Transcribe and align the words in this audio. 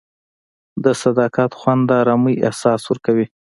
د 0.83 0.85
صداقت 1.03 1.51
خوند 1.59 1.81
د 1.87 1.91
ارامۍ 2.01 2.35
احساس 2.47 2.81
ورکوي. 2.87 3.25